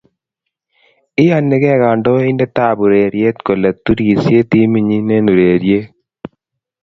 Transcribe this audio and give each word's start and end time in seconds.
iyanigei 1.21 1.79
kandoindetab 1.81 2.77
ureriet 2.85 3.37
kole 3.45 3.69
turisie 3.85 4.41
timitnyin 4.49 5.09
eng' 5.17 5.31
ureriet 5.33 5.87